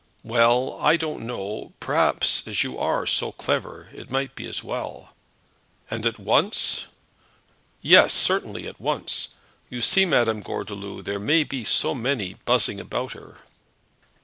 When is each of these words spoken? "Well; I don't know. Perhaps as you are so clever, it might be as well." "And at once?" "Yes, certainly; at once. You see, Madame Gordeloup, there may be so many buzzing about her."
"Well; 0.23 0.79
I 0.81 0.97
don't 0.97 1.27
know. 1.27 1.73
Perhaps 1.79 2.47
as 2.47 2.63
you 2.63 2.75
are 2.79 3.05
so 3.05 3.31
clever, 3.31 3.87
it 3.93 4.09
might 4.09 4.33
be 4.33 4.47
as 4.47 4.63
well." 4.63 5.13
"And 5.91 6.07
at 6.07 6.17
once?" 6.17 6.87
"Yes, 7.83 8.11
certainly; 8.11 8.65
at 8.67 8.81
once. 8.81 9.35
You 9.69 9.79
see, 9.79 10.05
Madame 10.05 10.41
Gordeloup, 10.41 11.05
there 11.05 11.19
may 11.19 11.43
be 11.43 11.63
so 11.63 11.93
many 11.93 12.33
buzzing 12.45 12.79
about 12.79 13.11
her." 13.13 13.41